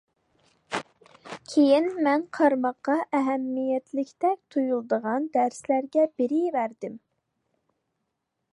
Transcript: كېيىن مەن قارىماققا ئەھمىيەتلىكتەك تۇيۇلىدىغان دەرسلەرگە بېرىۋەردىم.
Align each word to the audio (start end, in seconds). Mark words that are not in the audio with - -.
كېيىن 1.51 1.89
مەن 2.07 2.23
قارىماققا 2.37 2.95
ئەھمىيەتلىكتەك 3.19 4.41
تۇيۇلىدىغان 4.55 5.29
دەرسلەرگە 5.37 6.07
بېرىۋەردىم. 6.23 6.97